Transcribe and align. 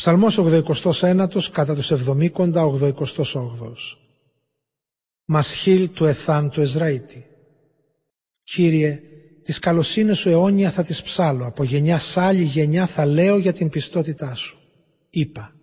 Ψαλμός 0.00 0.38
89 0.38 1.26
κατά 1.52 1.74
τους 1.74 1.92
70 1.92 2.30
88 2.32 3.72
Μασχίλ 5.24 5.90
του 5.90 6.04
Εθάν 6.04 6.50
του 6.50 6.60
Εζραήτη 6.60 7.26
Κύριε, 8.44 9.00
τις 9.42 9.58
καλοσύνες 9.58 10.18
σου 10.18 10.28
αιώνια 10.28 10.70
θα 10.70 10.82
τις 10.82 11.02
ψάλω, 11.02 11.46
από 11.46 11.64
γενιά 11.64 11.98
σ' 11.98 12.16
άλλη 12.16 12.42
γενιά 12.42 12.86
θα 12.86 13.06
λέω 13.06 13.38
για 13.38 13.52
την 13.52 13.68
πιστότητά 13.68 14.34
σου. 14.34 14.58
Είπα, 15.10 15.54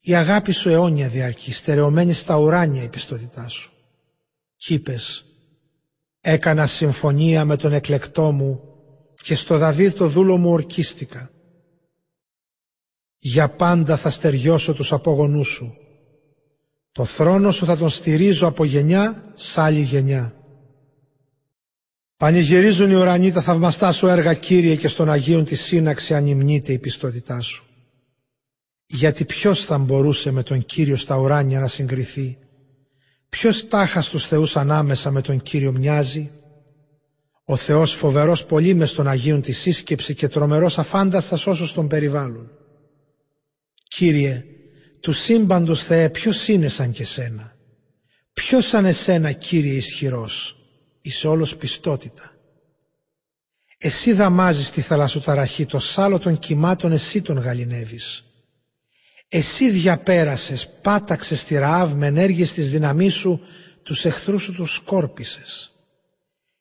η 0.00 0.14
αγάπη 0.14 0.52
σου 0.52 0.68
αιώνια 0.68 1.08
διαρκεί, 1.08 1.52
στερεωμένη 1.52 2.12
στα 2.12 2.38
ουράνια 2.38 2.82
η 2.82 2.88
πιστότητά 2.88 3.48
σου. 3.48 3.72
Κι 4.56 4.74
είπες, 4.74 5.24
έκανα 6.20 6.66
συμφωνία 6.66 7.44
με 7.44 7.56
τον 7.56 7.72
εκλεκτό 7.72 8.32
μου 8.32 8.60
και 9.14 9.34
στο 9.34 9.58
Δαβίδ 9.58 9.92
το 9.92 10.08
δούλο 10.08 10.36
μου 10.36 10.50
ορκίστηκα. 10.50 11.30
Για 13.22 13.48
πάντα 13.48 13.96
θα 13.96 14.10
στεριώσω 14.10 14.74
τους 14.74 14.92
απόγονούς 14.92 15.48
σου. 15.48 15.74
Το 16.92 17.04
θρόνο 17.04 17.50
σου 17.50 17.64
θα 17.66 17.76
τον 17.76 17.90
στηρίζω 17.90 18.46
από 18.46 18.64
γενιά 18.64 19.32
σ' 19.34 19.58
άλλη 19.58 19.80
γενιά. 19.80 20.34
Πανηγυρίζουν 22.16 22.90
οι 22.90 22.94
ουρανοί 22.94 23.32
τα 23.32 23.42
θαυμαστά 23.42 23.92
σου 23.92 24.06
έργα 24.06 24.34
Κύριε 24.34 24.76
και 24.76 24.88
στον 24.88 25.10
Αγίον 25.10 25.44
τη 25.44 25.54
σύναξη 25.54 26.14
ανυμνείται 26.14 26.72
η 26.72 26.78
πιστότητά 26.78 27.40
σου. 27.40 27.64
Γιατί 28.86 29.24
ποιος 29.24 29.64
θα 29.64 29.78
μπορούσε 29.78 30.30
με 30.30 30.42
τον 30.42 30.64
Κύριο 30.64 30.96
στα 30.96 31.16
ουράνια 31.16 31.60
να 31.60 31.66
συγκριθεί; 31.66 32.38
Ποιος 33.28 33.66
τάχας 33.66 34.06
στους 34.06 34.26
θεούς 34.26 34.56
ανάμεσα 34.56 35.10
με 35.10 35.20
τον 35.20 35.42
Κύριο 35.42 35.72
μοιάζει; 35.72 36.30
Ο 37.44 37.56
Θεός 37.56 37.94
φοβερός 37.94 38.44
πολύ 38.44 38.74
μες 38.74 38.90
στον 38.90 39.08
Αγίον 39.08 39.40
τη 39.40 39.52
σύσκεψη 39.52 40.14
και 40.14 40.28
τρομερός 40.28 40.78
αφάνταστας 40.78 41.46
όσους 41.46 41.72
τον 41.72 41.88
περιβάλλουν. 41.88 42.50
Κύριε, 43.90 44.44
του 45.00 45.12
σύμπαντος 45.12 45.82
Θεέ 45.82 46.08
ποιος 46.08 46.48
είναι 46.48 46.68
σαν 46.68 46.90
και 46.90 47.04
σένα; 47.04 47.56
Ποιος 48.32 48.66
σαν 48.66 48.84
εσένα 48.84 49.32
Κύριε 49.32 49.72
ισχυρός, 49.72 50.56
είσαι 51.00 51.28
όλος 51.28 51.56
πιστότητα; 51.56 52.36
Εσύ 53.78 54.12
δαμάζεις 54.12 54.70
τη 54.70 54.80
θαλασσοταραχή, 54.80 55.66
το 55.66 55.78
σάλο 55.78 56.18
των 56.18 56.38
κυμάτων 56.38 56.92
εσύ 56.92 57.22
τον 57.22 57.38
γαλινεύεις. 57.38 58.24
Εσύ 59.28 59.70
διαπέρασες, 59.70 60.68
πάταξες 60.82 61.44
τη 61.44 61.54
Ραάβ 61.54 61.92
με 61.92 62.06
ενέργειες 62.06 62.52
της 62.52 62.70
δύναμής 62.70 63.14
σου, 63.14 63.40
τους 63.82 64.04
εχθρούς 64.04 64.42
σου 64.42 64.52
τους 64.52 64.74
σκόρπισες. 64.74 65.72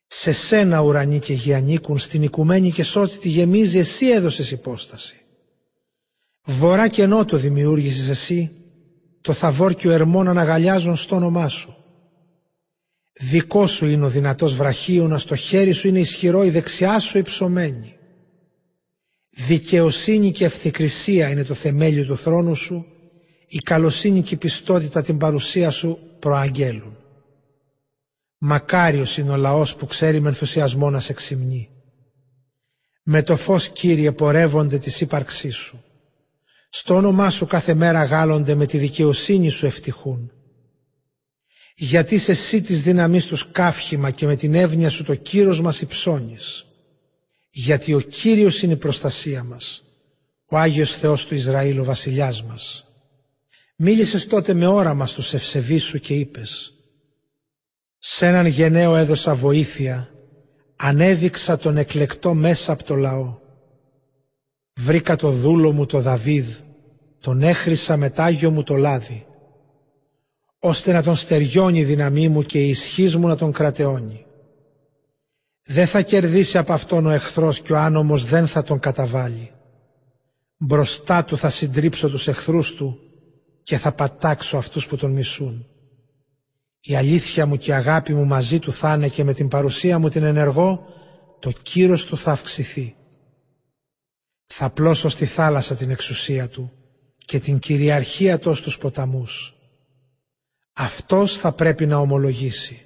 Σε 0.08 0.32
σένα 0.32 0.80
ουρανοί 0.80 1.20
και 1.20 1.34
γη 1.34 1.54
ανήκουν, 1.54 1.98
στην 1.98 2.24
οικουμένη 2.24 2.72
και 2.72 2.84
σώτη 2.84 3.18
τη 3.18 3.30
γεμίζει, 3.30 3.78
εσύ 3.78 4.06
έδωσες 4.08 4.52
υπόσταση. 4.52 5.24
Βορρά 6.44 6.88
και 6.88 7.06
νότο 7.06 7.38
δημιούργησες 7.38 8.10
εσύ, 8.10 8.52
το 9.22 9.34
θαβόρ 9.34 9.74
και 9.74 9.88
ο 9.88 9.92
ερμόν 9.92 10.28
αναγαλιάζουν 10.28 10.96
στο 10.96 11.16
όνομά 11.16 11.48
σου. 11.48 11.76
Δικό 13.22 13.68
σου 13.68 13.86
είναι 13.86 14.06
ο 14.06 14.10
δυνατός 14.10 14.56
βραχίωνας, 14.56 15.26
το 15.26 15.36
χέρι 15.36 15.72
σου 15.72 15.88
είναι 15.88 16.00
ισχυρό, 16.00 16.44
η 16.44 16.50
δεξιά 16.50 17.00
σου 17.00 17.18
υψωμένη. 17.18 17.94
Δικαιοσύνη 19.30 20.32
και 20.32 20.46
ευθυκρισία 20.46 21.30
είναι 21.30 21.44
το 21.44 21.54
θεμέλιο 21.54 22.06
του 22.06 22.18
θρόνου 22.18 22.56
σου, 22.56 22.86
η 23.48 23.58
καλοσύνη 23.58 24.22
και 24.22 24.34
η 24.34 24.38
πιστότητα 24.38 25.02
την 25.02 25.18
παρουσία 25.18 25.70
σου 25.70 26.00
προαγγέλουν. 26.20 26.98
Μακάριος 28.38 29.18
είναι 29.18 29.32
ο 29.32 29.36
λαός 29.36 29.76
που 29.76 29.86
ξέρει 29.86 30.20
με 30.20 30.28
ενθουσιασμό 30.28 30.90
να 30.90 31.00
σε 31.00 31.14
ξυμνεί. 31.14 31.70
Με 33.04 33.24
το 33.24 33.36
φως 33.36 33.70
Κύριε 33.70 34.12
πορεύονται 34.12 34.78
της 34.78 35.02
ύπαρξής 35.02 35.56
σου. 35.56 35.84
Στο 36.70 36.96
όνομά 36.96 37.30
σου 37.30 37.46
κάθε 37.46 37.74
μέρα 37.74 38.04
γάλλονται 38.04 38.56
με 38.56 38.66
τη 38.66 38.78
δικαιοσύνη 38.78 39.50
σου 39.50 39.66
ευτυχούν. 39.66 40.32
Γιατί 41.76 42.18
σε 42.18 42.32
εσύ 42.32 42.62
της 42.62 42.82
δύναμής 42.82 43.26
τους 43.26 43.52
κάφχημα 43.52 44.12
και 44.12 44.26
με 44.26 44.36
την 44.36 44.54
εύνοια 44.54 44.90
σου 44.90 45.04
το 45.04 45.16
κύρος 45.16 45.62
μας 45.62 45.82
υψώνεις. 45.82 46.66
Γιατί 47.50 47.94
ο 47.94 48.00
Κύριος 48.00 48.62
είναι 48.62 48.74
η 48.74 48.78
προστασία 48.78 49.44
μας, 49.44 49.84
ο 50.46 50.58
Άγιος 50.58 50.96
Θεός 50.96 51.26
του 51.26 51.36
Ισραήλ 51.36 51.80
ο 51.80 51.84
βασιλιάς 51.84 52.44
μας. 52.44 52.88
Μίλησες 53.76 54.28
τότε 54.28 54.54
με 54.54 54.68
όραμα 54.68 55.06
στους 55.06 55.34
ευσεβείς 55.34 55.84
σου 55.84 56.00
και 56.00 56.14
είπες 56.14 56.74
«Σ' 57.98 58.22
έναν 58.22 58.46
γενναίο 58.46 58.96
έδωσα 58.96 59.36
βοήθεια, 59.36 60.14
ανέδειξα 60.76 61.58
τον 61.58 61.78
εκλεκτό 61.78 62.34
μέσα 62.34 62.72
από 62.72 62.84
το 62.84 62.96
λαό. 62.96 63.39
Βρήκα 64.82 65.16
το 65.16 65.32
δούλο 65.32 65.72
μου 65.72 65.86
το 65.86 66.00
Δαβίδ, 66.00 66.56
τον 67.20 67.42
έχρισα 67.42 67.98
με 67.98 68.10
τάγιο 68.10 68.52
μου 68.52 68.64
το 68.64 68.76
λάδι, 68.76 69.26
ώστε 70.60 70.92
να 70.92 71.04
τον 71.04 71.16
στεριώνει 71.16 71.80
η 71.80 71.84
δύναμή 71.84 72.28
μου 72.30 72.42
και 72.42 72.60
η 72.60 72.70
ισχύς 72.70 73.16
μου 73.16 73.28
να 73.28 73.36
τον 73.36 73.52
κρατεώνει. 73.52 74.26
Δεν 75.64 75.88
θα 75.88 76.02
κερδίσει 76.02 76.58
από 76.58 76.74
αυτόν 76.74 77.06
ο 77.06 77.10
εχθρός 77.10 77.62
και 77.62 77.74
ο 77.74 77.78
άνομος 77.78 78.26
δεν 78.26 78.48
θα 78.48 78.64
τον 78.64 78.80
καταβάλει. 78.80 79.52
Μπροστά 80.58 81.24
του 81.24 81.38
θα 81.38 81.50
συντρίψω 81.50 82.10
τους 82.10 82.28
εχθρούς 82.28 82.74
του 82.74 83.00
και 83.64 83.78
θα 83.78 83.92
πατάξω 83.92 84.58
αυτούς 84.58 84.88
που 84.88 84.96
τον 84.96 85.12
μισούν. 85.12 85.68
Η 86.82 86.96
αλήθεια 86.96 87.46
μου 87.46 87.58
και 87.58 87.72
η 87.72 87.74
αγάπη 87.74 88.14
μου 88.14 88.26
μαζί 88.26 88.60
του 88.60 88.72
θα 88.72 88.94
είναι 88.94 89.08
και 89.08 89.24
με 89.24 89.34
την 89.34 89.48
παρουσία 89.48 90.00
μου 90.00 90.10
την 90.10 90.24
ενεργό 90.24 90.86
το 91.40 91.52
κύρος 91.62 92.06
του 92.06 92.18
θα 92.18 92.32
αυξηθεί. 92.32 92.94
Θα 94.52 94.70
πλώσω 94.70 95.10
στη 95.10 95.26
θάλασσα 95.26 95.76
την 95.76 95.90
εξουσία 95.90 96.50
του 96.50 96.72
και 97.26 97.40
την 97.40 97.60
κυριαρχία 97.60 98.40
του 98.40 98.54
στους 98.54 98.78
ποταμούς. 98.78 99.56
Αυτός 100.74 101.38
θα 101.38 101.52
πρέπει 101.52 101.86
να 101.86 101.98
ομολογήσει. 101.98 102.82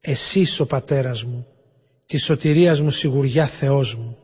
Εσύ 0.00 0.60
ο 0.60 0.66
πατέρας 0.66 1.24
μου, 1.24 1.46
της 2.06 2.24
σωτηρίας 2.24 2.80
μου 2.80 2.90
σιγουριά 2.90 3.46
Θεός 3.46 3.94
μου. 3.96 4.18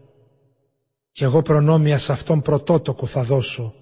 Κι 1.12 1.24
εγώ 1.24 1.42
προνόμια 1.42 1.98
σε 1.98 2.12
αυτόν 2.12 2.42
πρωτότοκο 2.42 3.06
θα 3.06 3.22
δώσω, 3.22 3.74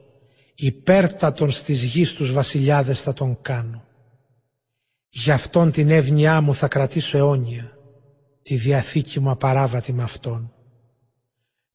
υπέρτατον 0.55 1.51
στις 1.51 1.83
γης 1.83 2.15
τους 2.15 2.33
βασιλιάδες 2.33 3.01
θα 3.01 3.13
τον 3.13 3.39
κάνω. 3.43 3.85
Γι' 5.09 5.31
αυτόν 5.31 5.71
την 5.71 5.91
εύνοιά 5.91 6.41
μου 6.41 6.55
θα 6.55 6.69
κρατήσω 6.69 7.19
αιώνια, 7.19 7.79
τη 8.43 8.57
διαθήκη 8.57 9.21
μου 9.21 9.31
απαράβατη 9.31 9.93
με 9.93 10.03
αυτόν. 10.03 10.55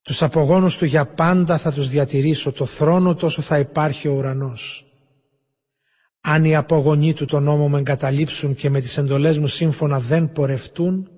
Τους 0.06 0.22
απογόνους 0.22 0.78
του 0.78 0.86
για 0.86 1.06
πάντα 1.06 1.58
θα 1.58 1.72
τους 1.72 1.90
διατηρήσω, 1.90 2.52
το 2.52 2.66
θρόνο 2.66 3.16
τόσο 3.16 3.42
θα 3.42 3.60
υπάρχει 3.60 4.08
ο 4.08 4.14
ουρανός. 4.14 4.86
Αν 6.22 6.44
οι 6.46 6.56
απογονοί 6.56 7.14
του 7.14 7.26
τον 7.26 7.44
νόμο 7.44 7.70
με 7.70 7.80
εγκαταλείψουν 7.80 8.54
και 8.56 8.70
με 8.70 8.80
τις 8.82 8.98
εντολές 8.98 9.38
μου 9.38 9.48
σύμφωνα 9.48 10.00
δεν 10.00 10.32
πορευτούν, 10.32 11.10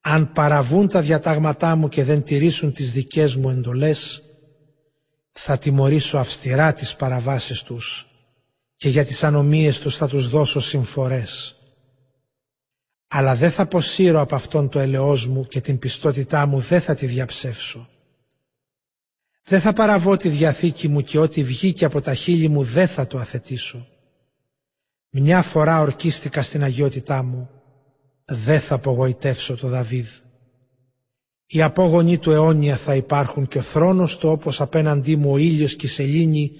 αν 0.00 0.32
παραβούν 0.32 0.88
τα 0.88 1.00
διατάγματά 1.00 1.76
μου 1.76 1.88
και 1.88 2.04
δεν 2.04 2.22
τηρήσουν 2.22 2.72
τις 2.72 2.92
δικές 2.92 3.36
μου 3.36 3.50
εντολές, 3.50 4.22
θα 5.32 5.58
τιμωρήσω 5.58 6.18
αυστηρά 6.18 6.72
τις 6.72 6.94
παραβάσεις 6.96 7.62
τους 7.62 8.06
και 8.76 8.88
για 8.88 9.04
τις 9.04 9.24
ανομίες 9.24 9.78
τους 9.80 9.96
θα 9.96 10.08
τους 10.08 10.28
δώσω 10.28 10.60
συμφορές 10.60 11.56
αλλά 13.08 13.34
δεν 13.34 13.50
θα 13.50 13.62
αποσύρω 13.62 14.20
από 14.20 14.34
αυτόν 14.34 14.68
το 14.68 14.78
ελαιός 14.78 15.26
μου 15.26 15.46
και 15.46 15.60
την 15.60 15.78
πιστότητά 15.78 16.46
μου 16.46 16.58
δεν 16.58 16.80
θα 16.80 16.94
τη 16.94 17.06
διαψεύσω. 17.06 17.88
Δεν 19.46 19.60
θα 19.60 19.72
παραβώ 19.72 20.16
τη 20.16 20.28
διαθήκη 20.28 20.88
μου 20.88 21.00
και 21.00 21.18
ό,τι 21.18 21.42
βγήκε 21.42 21.84
από 21.84 22.00
τα 22.00 22.14
χείλη 22.14 22.48
μου 22.48 22.62
δεν 22.62 22.88
θα 22.88 23.06
το 23.06 23.18
αθετήσω. 23.18 23.86
Μια 25.10 25.42
φορά 25.42 25.80
ορκίστηκα 25.80 26.42
στην 26.42 26.62
αγιότητά 26.62 27.22
μου, 27.22 27.50
δεν 28.24 28.60
θα 28.60 28.74
απογοητεύσω 28.74 29.56
το 29.56 29.68
Δαβίδ. 29.68 30.08
Οι 31.46 31.62
απόγονοι 31.62 32.18
του 32.18 32.30
αιώνια 32.30 32.76
θα 32.76 32.94
υπάρχουν 32.94 33.48
και 33.48 33.58
ο 33.58 33.62
θρόνος 33.62 34.18
του 34.18 34.28
όπως 34.28 34.60
απέναντί 34.60 35.16
μου 35.16 35.30
ο 35.30 35.36
ήλιος 35.36 35.76
και 35.76 35.86
η 35.86 35.88
σελήνη 35.88 36.52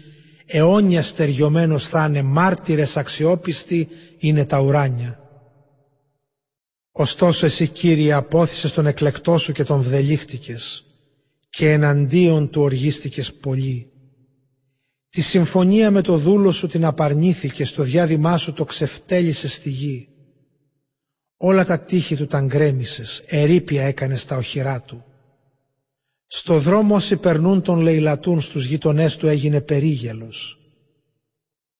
αιώνια 0.46 1.02
στεριωμένος 1.02 1.88
θα 1.88 2.06
είναι 2.06 2.22
μάρτυρες 2.22 2.96
αξιόπιστοι 2.96 3.88
είναι 4.18 4.44
τα 4.44 4.60
ουράνια. 4.60 5.23
Ωστόσο 6.96 7.46
εσύ 7.46 7.68
Κύριε 7.68 8.12
απόθυσες 8.12 8.72
τον 8.72 8.86
εκλεκτό 8.86 9.38
σου 9.38 9.52
και 9.52 9.64
τον 9.64 9.80
βδελίχτηκες 9.80 10.84
και 11.50 11.70
εναντίον 11.72 12.50
του 12.50 12.62
οργίστηκες 12.62 13.32
πολύ. 13.32 13.92
Τη 15.08 15.20
συμφωνία 15.20 15.90
με 15.90 16.00
το 16.00 16.16
δούλο 16.16 16.50
σου 16.50 16.66
την 16.66 16.84
απαρνήθηκε, 16.84 17.64
στο 17.64 17.82
διάδημά 17.82 18.36
σου 18.36 18.52
το 18.52 18.64
ξεφτέλησε 18.64 19.48
στη 19.48 19.70
γη. 19.70 20.08
Όλα 21.36 21.64
τα 21.64 21.80
τείχη 21.80 22.16
του 22.16 22.26
τα 22.26 22.40
γκρέμισες, 22.40 23.22
ερήπια 23.26 23.82
έκανες 23.82 24.20
στα 24.20 24.36
οχυρά 24.36 24.82
του. 24.82 25.04
Στο 26.26 26.58
δρόμο 26.58 26.94
όσοι 26.94 27.16
περνούν 27.16 27.62
τον 27.62 27.80
λαιλατούν 27.80 28.40
στους 28.40 28.64
γειτονές 28.64 29.16
του 29.16 29.26
έγινε 29.26 29.60
περίγελος. 29.60 30.58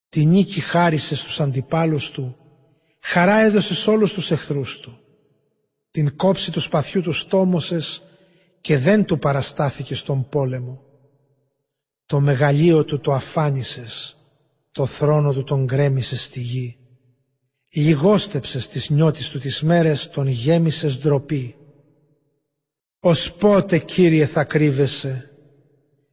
Τη 0.09 0.25
νίκη 0.25 0.61
χάρισες 0.61 1.19
στους 1.19 1.41
αντιπάλους 1.41 2.11
του, 2.11 2.37
χαρά 3.01 3.37
έδωσες 3.37 3.79
σε 3.79 3.91
όλους 3.91 4.13
τους 4.13 4.31
εχθρούς 4.31 4.79
του 4.81 4.99
την 5.95 6.17
κόψη 6.17 6.53
του 6.53 6.61
σπαθιού 6.61 7.03
του 7.03 7.13
στόμωσες 7.13 8.03
και 8.61 8.79
δεν 8.79 9.05
του 9.05 9.19
παραστάθηκε 9.19 9.95
στον 9.95 10.29
πόλεμο. 10.29 10.83
Το 12.07 12.21
μεγαλείο 12.21 12.85
του 12.85 13.01
το 13.01 13.13
αφάνισες, 13.13 14.17
το 14.73 14.87
θρόνο 14.87 15.33
του 15.33 15.45
τον 15.45 15.65
γκρέμισες 15.65 16.23
στη 16.23 16.41
γη. 16.41 16.77
Λιγόστεψες 17.69 18.69
τις 18.69 18.91
νιώτης 18.91 19.31
του 19.31 19.39
τις 19.39 19.63
μέρες, 19.63 20.09
τον 20.09 20.27
γέμισες 20.27 20.99
ντροπή. 20.99 21.57
Ως 23.01 23.33
πότε, 23.33 23.79
Κύριε, 23.79 24.27
θα 24.27 24.45
κρύβεσαι, 24.45 25.31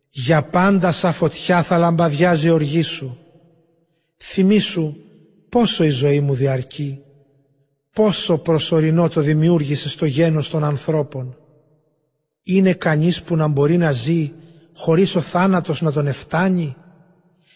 για 0.10 0.44
πάντα 0.44 0.92
σαν 0.92 1.14
φωτιά 1.14 1.64
θα 1.64 1.78
λαμπαδιάζει 1.78 2.48
η 2.48 2.52
οργή 2.52 2.82
σου. 2.82 3.18
Θυμήσου 4.18 4.96
πόσο 5.50 5.84
η 5.84 5.90
ζωή 5.90 6.20
μου 6.20 6.34
διαρκεί, 6.34 7.04
πόσο 7.94 8.38
προσωρινό 8.38 9.10
το 9.10 9.22
δημιούργησε 9.22 9.90
στο 9.90 10.06
γένος 10.06 10.50
των 10.50 10.64
ανθρώπων. 10.64 11.38
Είναι 12.44 12.74
κανείς 12.74 13.24
που 13.24 13.36
να 13.36 13.48
μπορεί 13.48 13.78
να 13.78 13.92
ζει 13.92 14.34
χωρίς 14.76 15.16
ο 15.16 15.22
θάνατος 15.22 15.82
να 15.82 15.92
τον 15.92 16.08
εφτάνει; 16.08 16.76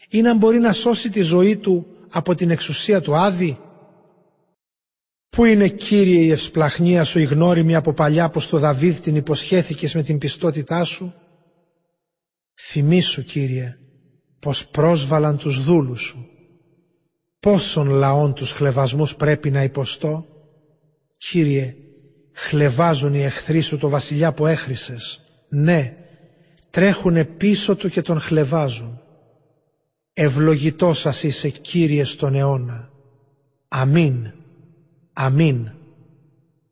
Ή 0.09 0.21
να 0.21 0.35
μπορεί 0.35 0.59
να 0.59 0.71
σώσει 0.73 1.09
τη 1.09 1.21
ζωή 1.21 1.57
του 1.57 1.85
από 2.09 2.35
την 2.35 2.49
εξουσία 2.49 3.01
του 3.01 3.15
Άδη; 3.15 3.57
Πού 5.29 5.45
είναι 5.45 5.67
Κύριε 5.67 6.19
η 6.19 6.31
ευσπλαχνία 6.31 7.03
σου 7.03 7.19
η 7.19 7.23
γνώριμη 7.23 7.75
από 7.75 7.93
παλιά 7.93 8.29
πως 8.29 8.47
το 8.47 8.57
Δαβίδ 8.57 8.99
την 8.99 9.15
υποσχέθηκες 9.15 9.93
με 9.93 10.01
την 10.03 10.17
πιστότητά 10.17 10.83
σου; 10.83 11.13
Θυμήσου 12.53 13.23
Κύριε 13.23 13.77
πως 14.39 14.67
πρόσβαλαν 14.67 15.37
τους 15.37 15.63
δούλους 15.63 16.01
σου. 16.01 16.29
Πόσων 17.45 17.87
λαών 17.87 18.33
τους 18.33 18.51
χλεβασμούς 18.51 19.15
πρέπει 19.15 19.51
να 19.51 19.63
υποστώ. 19.63 20.25
Κύριε, 21.17 21.75
χλεβάζουν 22.31 23.13
οι 23.13 23.23
εχθροί 23.23 23.61
σου 23.61 23.77
το 23.77 23.89
βασιλιά 23.89 24.33
που 24.33 24.45
έχρισες. 24.45 25.21
Ναι, 25.49 25.95
τρέχουνε 26.69 27.25
πίσω 27.25 27.75
του 27.75 27.89
και 27.89 28.01
τον 28.01 28.19
χλεβάζουν. 28.19 29.01
Ευλογητός 30.13 30.99
σας 30.99 31.23
είσαι 31.23 31.49
Κύριε 31.49 32.03
στον 32.03 32.35
αιώνα. 32.35 32.89
Αμήν. 33.67 34.31
Αμήν. 35.13 35.71